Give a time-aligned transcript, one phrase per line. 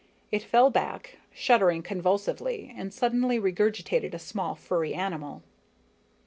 [0.31, 5.43] It fell back, shuddering convulsively, and suddenly regurgitated a small, furry animal.